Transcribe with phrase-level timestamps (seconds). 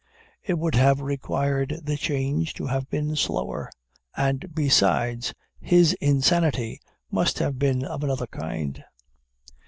[0.43, 3.69] It would have required the change to have been slower;
[4.17, 6.81] and besides, his insanity
[7.11, 8.83] must have been of another kind.